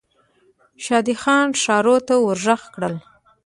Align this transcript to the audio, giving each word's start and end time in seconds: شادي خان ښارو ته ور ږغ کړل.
شادي 0.83 1.15
خان 1.21 1.47
ښارو 1.61 1.95
ته 2.07 2.13
ور 2.25 2.37
ږغ 2.45 2.61
کړل. 2.75 2.95